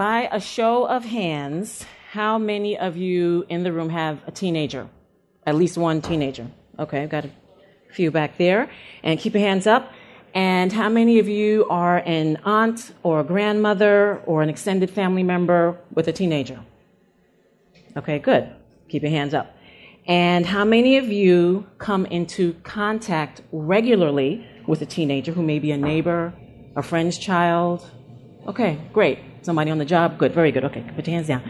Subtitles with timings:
[0.00, 4.88] By a show of hands, how many of you in the room have a teenager?
[5.44, 6.46] At least one teenager.
[6.78, 7.30] Okay, I've got a
[7.92, 8.70] few back there.
[9.02, 9.92] And keep your hands up.
[10.32, 15.22] And how many of you are an aunt or a grandmother or an extended family
[15.22, 16.60] member with a teenager?
[17.94, 18.50] Okay, good.
[18.88, 19.54] Keep your hands up.
[20.06, 25.72] And how many of you come into contact regularly with a teenager who may be
[25.72, 26.32] a neighbor,
[26.74, 27.86] a friend's child?
[28.46, 29.18] Okay, great.
[29.42, 30.18] Somebody on the job?
[30.18, 30.64] Good, very good.
[30.64, 31.42] Okay, put your hands down.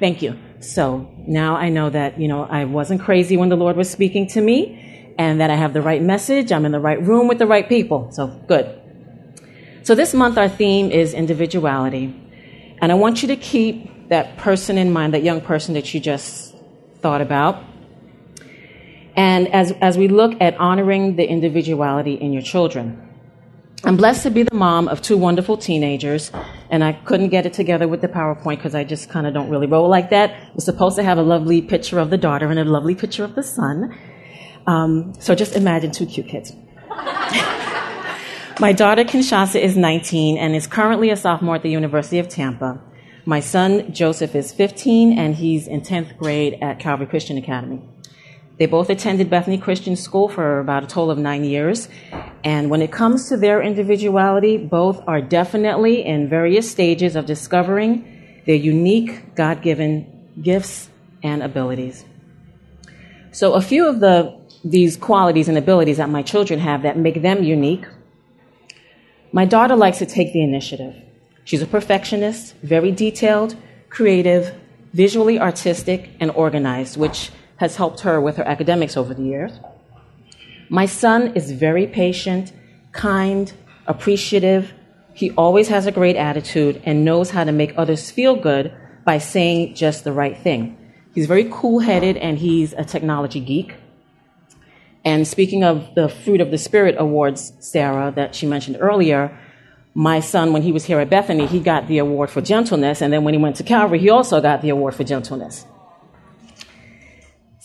[0.00, 0.38] Thank you.
[0.60, 4.26] So now I know that, you know, I wasn't crazy when the Lord was speaking
[4.28, 6.52] to me and that I have the right message.
[6.52, 8.10] I'm in the right room with the right people.
[8.12, 8.80] So good.
[9.82, 12.14] So this month our theme is individuality.
[12.80, 16.00] And I want you to keep that person in mind, that young person that you
[16.00, 16.54] just
[17.00, 17.62] thought about.
[19.16, 23.00] And as, as we look at honoring the individuality in your children,
[23.84, 26.32] I'm blessed to be the mom of two wonderful teenagers,
[26.74, 29.48] and I couldn't get it together with the PowerPoint because I just kind of don't
[29.48, 30.34] really roll like that.
[30.54, 33.36] We're supposed to have a lovely picture of the daughter and a lovely picture of
[33.36, 33.96] the son.
[34.66, 36.52] Um, so just imagine two cute kids.
[38.58, 42.80] My daughter Kinshasa is 19 and is currently a sophomore at the University of Tampa.
[43.24, 47.82] My son Joseph is 15 and he's in 10th grade at Calvary Christian Academy.
[48.56, 51.88] They both attended Bethany Christian School for about a total of nine years.
[52.44, 58.42] And when it comes to their individuality, both are definitely in various stages of discovering
[58.46, 60.88] their unique God given gifts
[61.22, 62.04] and abilities.
[63.32, 67.22] So, a few of the, these qualities and abilities that my children have that make
[67.22, 67.86] them unique.
[69.32, 70.94] My daughter likes to take the initiative.
[71.44, 73.56] She's a perfectionist, very detailed,
[73.88, 74.54] creative,
[74.92, 79.52] visually artistic, and organized, which has helped her with her academics over the years.
[80.68, 82.52] My son is very patient,
[82.92, 83.52] kind,
[83.86, 84.72] appreciative.
[85.12, 88.72] He always has a great attitude and knows how to make others feel good
[89.04, 90.76] by saying just the right thing.
[91.14, 93.74] He's very cool headed and he's a technology geek.
[95.04, 99.38] And speaking of the Fruit of the Spirit Awards, Sarah, that she mentioned earlier,
[99.92, 103.00] my son, when he was here at Bethany, he got the award for gentleness.
[103.00, 105.66] And then when he went to Calvary, he also got the award for gentleness.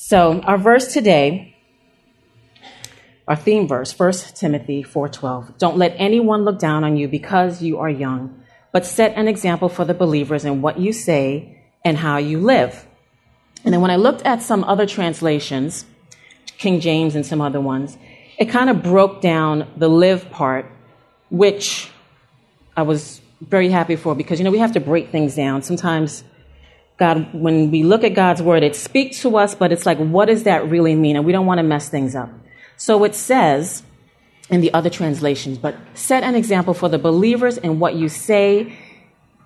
[0.10, 1.56] So our verse today,
[3.28, 5.60] our theme verse, 1 Timothy 4:12.
[5.60, 8.34] Don't let anyone look down on you because you are young,
[8.72, 12.88] but set an example for the believers in what you say and how you live.
[13.64, 15.86] And then when I looked at some other translations,
[16.58, 17.96] King James and some other ones,
[18.40, 20.66] it kind of broke down the live part,
[21.30, 21.92] which
[22.76, 25.62] I was very happy for because, you know, we have to break things down.
[25.62, 26.24] Sometimes
[27.00, 30.26] God, when we look at God's word, it speaks to us, but it's like, what
[30.26, 31.16] does that really mean?
[31.16, 32.30] And we don't want to mess things up.
[32.76, 33.84] So it says
[34.50, 38.78] in the other translations, but set an example for the believers in what you say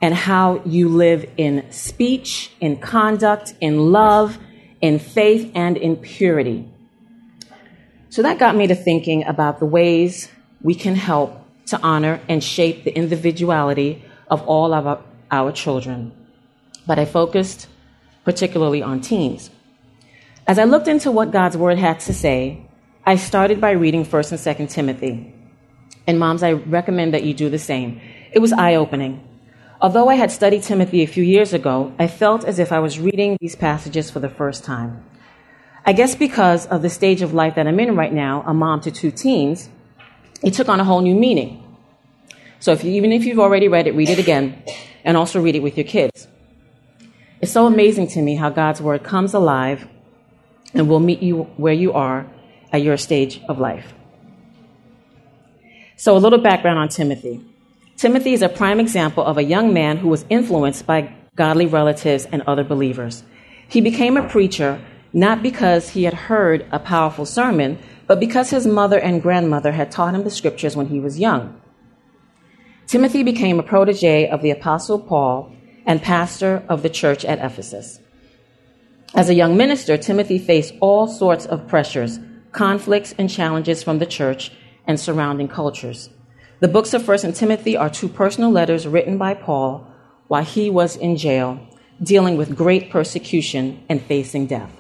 [0.02, 4.40] and how you live in speech, in conduct, in love,
[4.82, 6.68] in faith, and in purity.
[8.10, 10.28] So that got me to thinking about the ways
[10.62, 16.14] we can help to honor and shape the individuality of all of our, our children
[16.86, 17.68] but I focused
[18.26, 19.50] particularly on teens.
[20.48, 22.66] As I looked into what God's word had to say,
[23.06, 25.34] I started by reading 1st and 2nd Timothy.
[26.08, 28.02] And moms, I recommend that you do the same.
[28.32, 29.26] It was eye opening.
[29.82, 33.00] Although I had studied Timothy a few years ago, I felt as if I was
[33.00, 35.04] reading these passages for the first time.
[35.86, 38.80] I guess because of the stage of life that I'm in right now, a mom
[38.82, 39.70] to two teens,
[40.42, 41.62] it took on a whole new meaning.
[42.60, 44.64] So if you, even if you've already read it, read it again
[45.04, 46.28] and also read it with your kids.
[47.44, 49.86] It's so amazing to me how God's word comes alive
[50.74, 52.26] and will meet you where you are
[52.72, 53.94] at your stage of life.
[55.98, 57.42] So, a little background on Timothy.
[57.98, 62.26] Timothy is a prime example of a young man who was influenced by godly relatives
[62.32, 63.26] and other believers.
[63.68, 64.80] He became a preacher
[65.12, 67.78] not because he had heard a powerful sermon,
[68.08, 71.60] but because his mother and grandmother had taught him the scriptures when he was young.
[72.88, 75.52] Timothy became a protege of the Apostle Paul
[75.86, 78.00] and pastor of the church at Ephesus.
[79.16, 82.20] As a young minister, Timothy faced all sorts of pressures,
[82.52, 84.52] conflicts, and challenges from the church
[84.88, 86.10] and surrounding cultures.
[86.60, 89.88] The books of 1st and Timothy are two personal letters written by Paul
[90.28, 91.60] while he was in jail,
[92.02, 94.72] dealing with great persecution and facing death.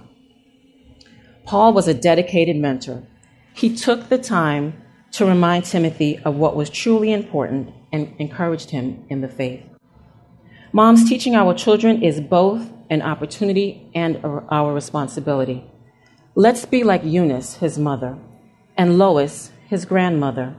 [1.45, 3.03] Paul was a dedicated mentor.
[3.53, 4.81] He took the time
[5.11, 9.63] to remind Timothy of what was truly important and encouraged him in the faith.
[10.75, 15.63] Moms, teaching our children is both an opportunity and our responsibility.
[16.33, 18.17] Let's be like Eunice, his mother,
[18.75, 20.55] and Lois, his grandmother,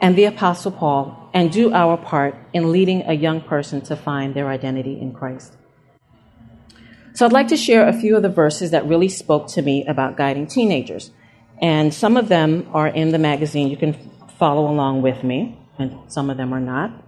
[0.00, 4.34] and the Apostle Paul and do our part in leading a young person to find
[4.34, 5.56] their identity in Christ.
[7.14, 9.84] So, I'd like to share a few of the verses that really spoke to me
[9.86, 11.10] about guiding teenagers.
[11.60, 13.66] And some of them are in the magazine.
[13.66, 13.96] You can
[14.38, 17.02] follow along with me, and some of them are not.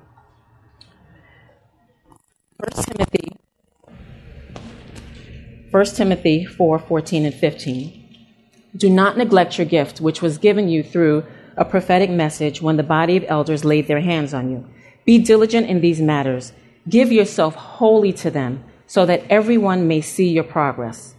[2.59, 3.37] 1 Timothy
[5.71, 8.17] 1 Timothy 4 14 and 15.
[8.77, 11.25] Do not neglect your gift, which was given you through
[11.57, 14.67] a prophetic message when the body of elders laid their hands on you.
[15.05, 16.53] Be diligent in these matters.
[16.89, 21.15] Give yourself wholly to them, so that everyone may see your progress.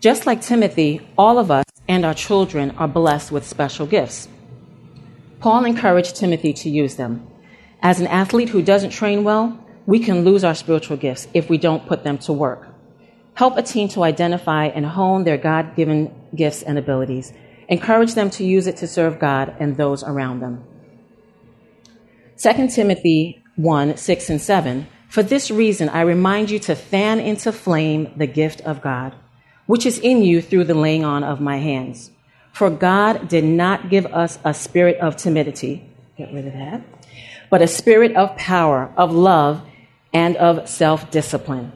[0.00, 4.26] Just like Timothy, all of us and our children are blessed with special gifts.
[5.38, 7.24] Paul encouraged Timothy to use them.
[7.80, 11.58] As an athlete who doesn't train well, we can lose our spiritual gifts if we
[11.58, 12.68] don't put them to work.
[13.34, 17.32] Help a team to identify and hone their God given gifts and abilities.
[17.68, 20.64] Encourage them to use it to serve God and those around them.
[22.38, 24.86] 2 Timothy 1 6 and 7.
[25.08, 29.14] For this reason, I remind you to fan into flame the gift of God,
[29.66, 32.10] which is in you through the laying on of my hands.
[32.52, 36.82] For God did not give us a spirit of timidity, get rid of that,
[37.50, 39.62] but a spirit of power, of love,
[40.14, 41.72] and of self discipline.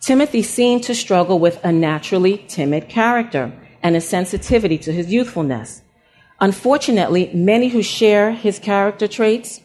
[0.00, 3.52] Timothy seemed to struggle with a naturally timid character
[3.82, 5.82] and a sensitivity to his youthfulness.
[6.40, 9.60] Unfortunately, many who share his character traits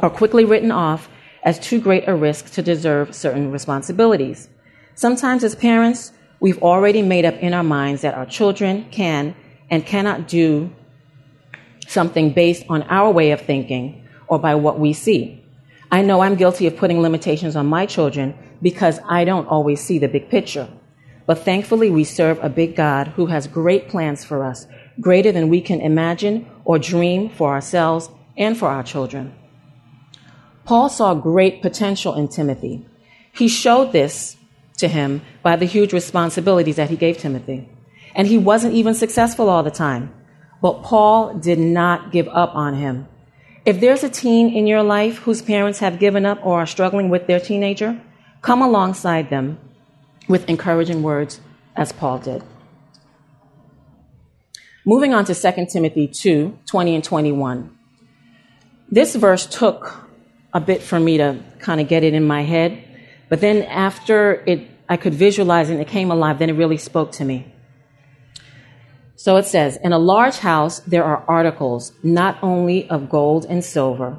[0.00, 1.08] are quickly written off
[1.42, 4.48] as too great a risk to deserve certain responsibilities.
[4.94, 9.34] Sometimes, as parents, we've already made up in our minds that our children can
[9.70, 10.70] and cannot do
[11.86, 15.45] something based on our way of thinking or by what we see.
[15.90, 19.98] I know I'm guilty of putting limitations on my children because I don't always see
[19.98, 20.68] the big picture.
[21.26, 24.66] But thankfully, we serve a big God who has great plans for us,
[25.00, 29.34] greater than we can imagine or dream for ourselves and for our children.
[30.64, 32.86] Paul saw great potential in Timothy.
[33.32, 34.36] He showed this
[34.78, 37.68] to him by the huge responsibilities that he gave Timothy.
[38.14, 40.12] And he wasn't even successful all the time.
[40.62, 43.08] But Paul did not give up on him.
[43.66, 47.10] If there's a teen in your life whose parents have given up or are struggling
[47.10, 48.00] with their teenager,
[48.46, 49.58] Come alongside them
[50.28, 51.40] with encouraging words,
[51.74, 52.44] as Paul did.
[54.84, 57.76] Moving on to 2 Timothy 2 20 and 21.
[58.88, 60.08] This verse took
[60.54, 62.84] a bit for me to kind of get it in my head,
[63.28, 67.10] but then after it, I could visualize and it came alive, then it really spoke
[67.18, 67.52] to me.
[69.16, 73.64] So it says, In a large house, there are articles not only of gold and
[73.64, 74.16] silver,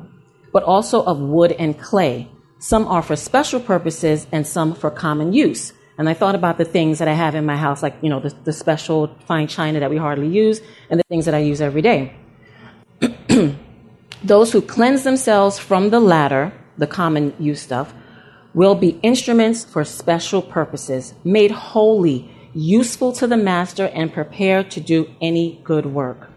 [0.52, 2.30] but also of wood and clay
[2.60, 5.74] some are for special purposes and some for common use.
[5.98, 8.20] And I thought about the things that I have in my house, like, you know,
[8.20, 11.62] the, the special fine china that we hardly use and the things that I use
[11.62, 12.16] every day.
[14.24, 17.94] Those who cleanse themselves from the latter, the common use stuff,
[18.54, 24.82] will be instruments for special purposes, made holy, useful to the master, and prepared to
[24.82, 26.30] do any good work.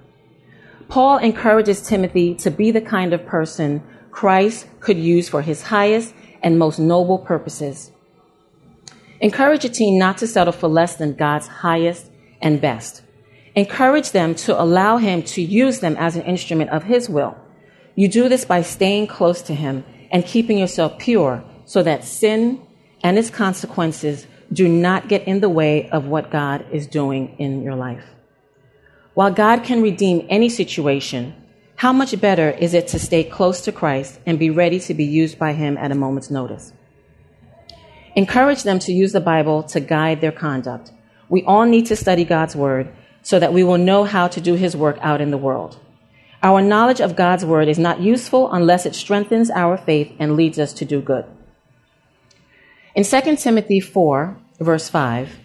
[0.88, 6.14] Paul encourages Timothy to be the kind of person Christ could use for his highest
[6.42, 7.92] and most noble purposes.
[9.20, 13.02] Encourage a teen not to settle for less than God's highest and best.
[13.54, 17.36] Encourage them to allow him to use them as an instrument of his will.
[17.94, 22.60] You do this by staying close to him and keeping yourself pure so that sin
[23.02, 27.62] and its consequences do not get in the way of what God is doing in
[27.62, 28.04] your life.
[29.14, 31.34] While God can redeem any situation,
[31.76, 35.04] how much better is it to stay close to Christ and be ready to be
[35.04, 36.72] used by Him at a moment's notice?
[38.16, 40.92] Encourage them to use the Bible to guide their conduct.
[41.28, 42.92] We all need to study God's Word
[43.22, 45.78] so that we will know how to do His work out in the world.
[46.42, 50.58] Our knowledge of God's Word is not useful unless it strengthens our faith and leads
[50.58, 51.24] us to do good.
[52.94, 55.38] In 2 Timothy 4, verse 5,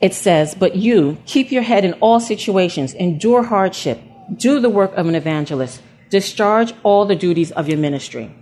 [0.00, 4.00] it says, But you keep your head in all situations, endure hardship
[4.34, 5.82] do the work of an evangelist.
[6.10, 8.34] Discharge all the duties of your ministry.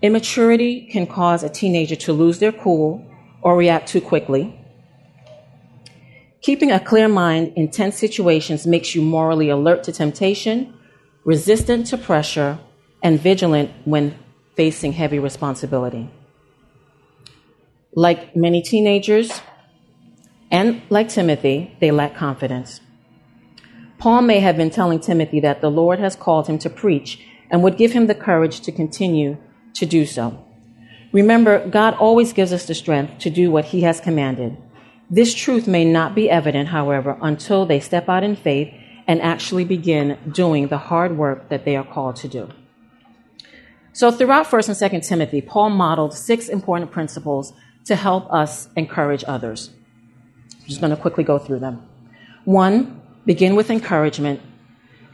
[0.00, 3.04] Immaturity can cause a teenager to lose their cool
[3.40, 4.58] or react too quickly.
[6.42, 10.74] Keeping a clear mind in tense situations makes you morally alert to temptation,
[11.24, 12.58] resistant to pressure,
[13.02, 14.18] and vigilant when
[14.56, 16.10] facing heavy responsibility.
[17.94, 19.42] Like many teenagers,
[20.50, 22.80] and like Timothy, they lack confidence.
[23.98, 27.20] Paul may have been telling Timothy that the Lord has called him to preach
[27.50, 29.38] and would give him the courage to continue
[29.74, 30.44] to do so.
[31.12, 34.56] Remember, God always gives us the strength to do what he has commanded.
[35.10, 38.72] This truth may not be evident, however, until they step out in faith
[39.06, 42.48] and actually begin doing the hard work that they are called to do.
[43.92, 47.52] So, throughout 1st and 2nd Timothy, Paul modeled six important principles
[47.86, 49.70] to help us encourage others.
[50.60, 51.82] I'm just going to quickly go through them.
[52.44, 54.40] One, begin with encouragement.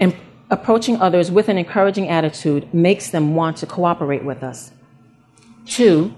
[0.01, 0.15] And
[0.51, 4.71] approaching others with an encouraging attitude makes them want to cooperate with us.
[5.67, 6.15] Two,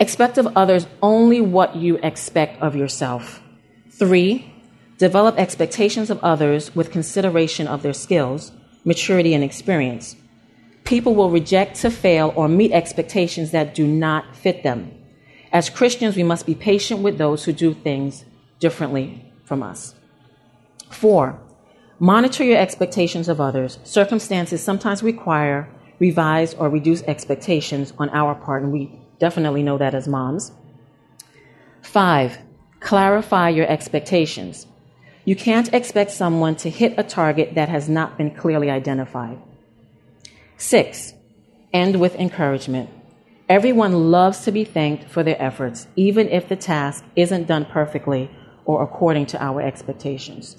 [0.00, 3.42] expect of others only what you expect of yourself.
[3.90, 4.52] Three,
[4.98, 8.52] develop expectations of others with consideration of their skills,
[8.84, 10.16] maturity, and experience.
[10.84, 14.92] People will reject to fail or meet expectations that do not fit them.
[15.54, 18.24] As Christians, we must be patient with those who do things
[18.58, 19.94] differently from us.
[20.90, 21.38] Four,
[22.00, 23.78] monitor your expectations of others.
[23.84, 25.68] Circumstances sometimes require
[26.00, 30.50] revised or reduced expectations on our part, and we definitely know that as moms.
[31.82, 32.38] Five,
[32.80, 34.66] clarify your expectations.
[35.24, 39.38] You can't expect someone to hit a target that has not been clearly identified.
[40.56, 41.14] Six,
[41.72, 42.90] end with encouragement.
[43.48, 48.30] Everyone loves to be thanked for their efforts, even if the task isn't done perfectly
[48.64, 50.56] or according to our expectations.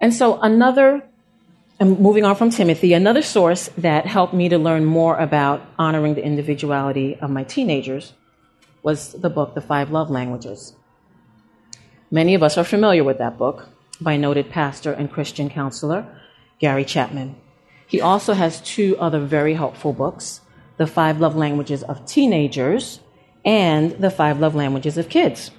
[0.00, 1.02] And so, another,
[1.78, 6.14] and moving on from Timothy, another source that helped me to learn more about honoring
[6.14, 8.14] the individuality of my teenagers
[8.82, 10.74] was the book, The Five Love Languages.
[12.10, 13.68] Many of us are familiar with that book
[14.00, 16.06] by noted pastor and Christian counselor
[16.58, 17.36] Gary Chapman.
[17.90, 20.42] He also has two other very helpful books
[20.76, 23.00] The Five Love Languages of Teenagers
[23.44, 25.50] and The Five Love Languages of Kids.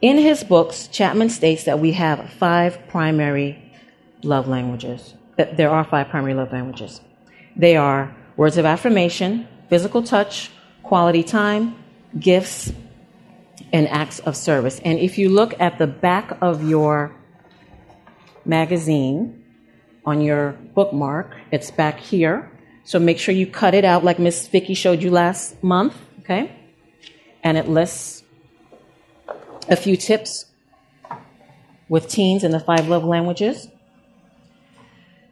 [0.00, 3.58] In his books, Chapman states that we have five primary
[4.22, 5.14] love languages.
[5.36, 7.00] That there are five primary love languages.
[7.56, 10.48] They are words of affirmation, physical touch,
[10.84, 11.74] quality time,
[12.20, 12.72] gifts,
[13.72, 14.80] and acts of service.
[14.84, 17.16] And if you look at the back of your
[18.44, 19.41] magazine
[20.04, 22.50] on your bookmark, it's back here.
[22.84, 26.54] So make sure you cut it out like Miss Vicky showed you last month, okay?
[27.42, 28.24] And it lists
[29.68, 30.46] a few tips
[31.88, 33.68] with teens in the five love languages.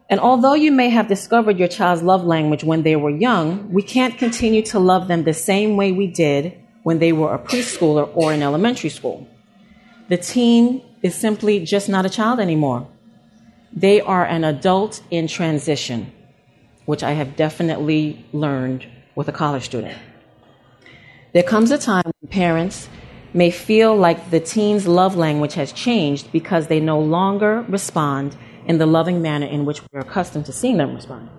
[0.09, 3.83] And although you may have discovered your child's love language when they were young, we
[3.83, 8.11] can't continue to love them the same way we did when they were a preschooler
[8.15, 9.29] or in elementary school.
[10.09, 12.89] The teen is simply just not a child anymore.
[13.73, 16.12] They are an adult in transition,
[16.87, 19.97] which I have definitely learned with a college student.
[21.33, 22.89] There comes a time when parents
[23.33, 28.37] may feel like the teen's love language has changed because they no longer respond
[28.67, 31.31] in the loving manner in which we're accustomed to seeing them respond.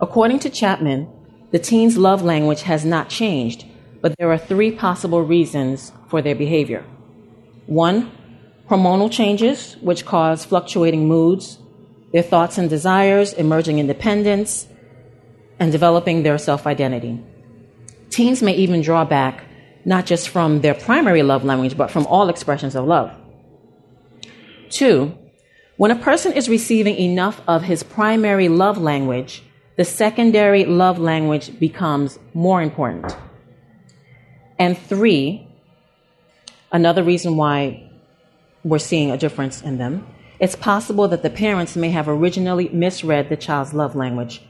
[0.00, 1.08] According to Chapman,
[1.50, 3.66] the teen's love language has not changed,
[4.00, 6.84] but there are three possible reasons for their behavior.
[7.66, 8.12] One,
[8.70, 11.58] hormonal changes, which cause fluctuating moods,
[12.12, 14.68] their thoughts and desires, emerging independence,
[15.58, 17.20] and developing their self identity.
[18.10, 19.44] Teens may even draw back
[19.84, 23.10] not just from their primary love language, but from all expressions of love.
[24.68, 25.18] Two,
[25.76, 29.42] when a person is receiving enough of his primary love language,
[29.76, 33.16] the secondary love language becomes more important.
[34.58, 35.48] And three,
[36.70, 37.89] another reason why
[38.64, 40.06] we're seeing a difference in them,
[40.38, 44.42] it's possible that the parents may have originally misread the child's love language,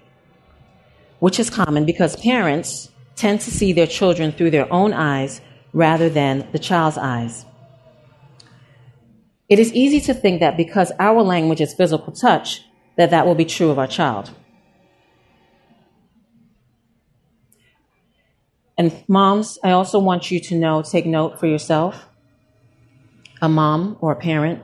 [1.19, 5.41] which is common because parents tend to see their children through their own eyes
[5.73, 7.45] rather than the child's eyes.
[9.49, 12.63] It is easy to think that because our language is physical touch,
[12.97, 14.31] that that will be true of our child.
[18.79, 22.07] And moms, I also want you to know, take note for yourself.
[23.43, 24.63] A mom or a parent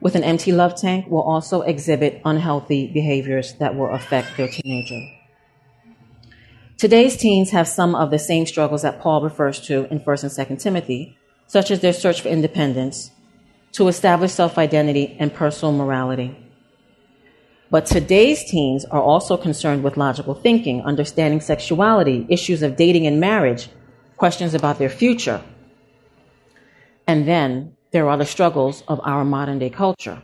[0.00, 5.00] with an empty love tank will also exhibit unhealthy behaviors that will affect their teenager.
[6.78, 10.48] Today's teens have some of the same struggles that Paul refers to in 1st and
[10.48, 13.10] 2nd Timothy, such as their search for independence,
[13.72, 16.36] to establish self identity and personal morality.
[17.70, 23.20] But today's teens are also concerned with logical thinking, understanding sexuality, issues of dating and
[23.20, 23.68] marriage,
[24.16, 25.42] questions about their future.
[27.08, 30.22] And then there are the struggles of our modern day culture,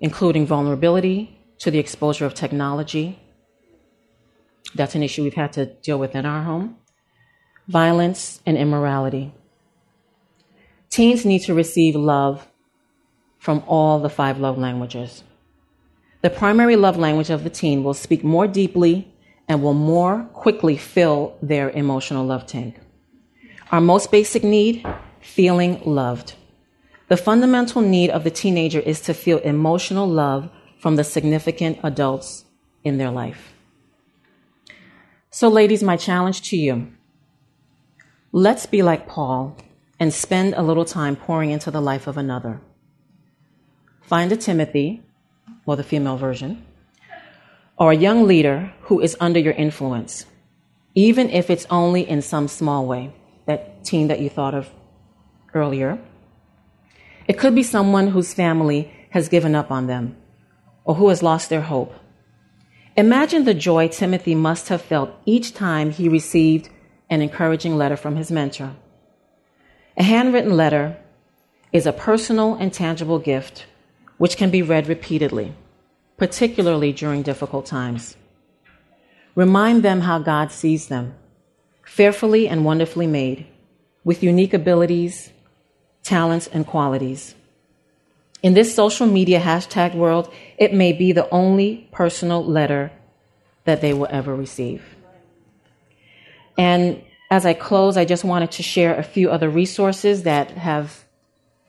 [0.00, 3.18] including vulnerability to the exposure of technology.
[4.74, 6.76] That's an issue we've had to deal with in our home.
[7.68, 9.34] Violence and immorality.
[10.88, 12.48] Teens need to receive love
[13.38, 15.22] from all the five love languages.
[16.22, 19.12] The primary love language of the teen will speak more deeply
[19.48, 22.80] and will more quickly fill their emotional love tank.
[23.70, 24.84] Our most basic need
[25.20, 26.34] feeling loved.
[27.08, 32.44] The fundamental need of the teenager is to feel emotional love from the significant adults
[32.84, 33.52] in their life.
[35.30, 36.92] So, ladies, my challenge to you
[38.32, 39.56] let's be like Paul
[39.98, 42.60] and spend a little time pouring into the life of another.
[44.02, 45.02] Find a Timothy,
[45.66, 46.64] or the female version,
[47.76, 50.26] or a young leader who is under your influence,
[50.94, 53.12] even if it's only in some small way,
[53.46, 54.70] that teen that you thought of
[55.54, 55.98] earlier.
[57.26, 60.16] It could be someone whose family has given up on them
[60.84, 61.94] or who has lost their hope.
[62.96, 66.68] Imagine the joy Timothy must have felt each time he received
[67.08, 68.74] an encouraging letter from his mentor.
[69.96, 70.96] A handwritten letter
[71.72, 73.66] is a personal and tangible gift
[74.18, 75.54] which can be read repeatedly,
[76.16, 78.16] particularly during difficult times.
[79.34, 81.14] Remind them how God sees them,
[81.84, 83.46] fearfully and wonderfully made,
[84.04, 85.32] with unique abilities,
[86.10, 87.36] talents, and qualities.
[88.42, 90.26] In this social media hashtag world,
[90.58, 92.90] it may be the only personal letter
[93.64, 94.82] that they will ever receive.
[96.58, 97.00] And
[97.30, 101.04] as I close, I just wanted to share a few other resources that have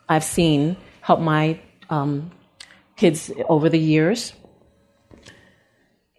[0.10, 1.60] I've seen help my
[1.91, 2.31] um,
[2.95, 4.33] kids over the years.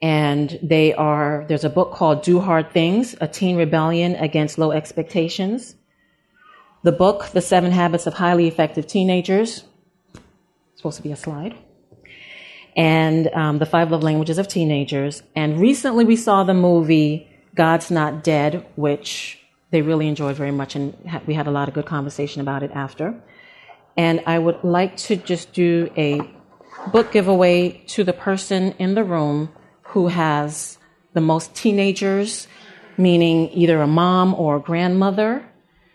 [0.01, 4.71] And they are there's a book called Do Hard Things: A Teen Rebellion Against Low
[4.71, 5.75] Expectations
[6.83, 9.65] the book, The Seven Habits of Highly Effective Teenagers,
[10.15, 10.23] It's
[10.77, 11.55] supposed to be a slide,
[12.77, 15.23] and um, The Five Love Languages of Teenagers.
[15.37, 19.39] And recently we saw the movie God's Not Dead, which
[19.71, 20.97] they really enjoyed very much, and
[21.27, 23.15] we had a lot of good conversation about it after.
[23.97, 26.21] And I would like to just do a
[26.91, 29.51] book giveaway to the person in the room
[29.83, 30.79] who has
[31.13, 32.49] the most teenagers,
[32.97, 35.49] meaning either a mom or a grandmother.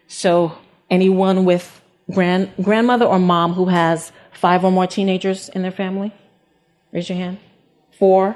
[0.08, 0.54] So
[0.90, 6.14] Anyone with grand, grandmother or mom who has five or more teenagers in their family?
[6.92, 7.40] Raise your hand.
[7.98, 8.36] Four?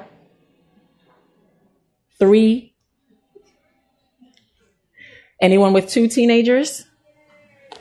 [2.19, 2.75] Three?
[5.41, 6.85] Anyone with two teenagers?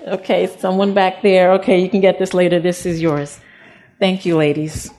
[0.07, 1.53] Okay, someone back there.
[1.55, 2.59] Okay, you can get this later.
[2.59, 3.39] This is yours.
[3.99, 4.91] Thank you, ladies.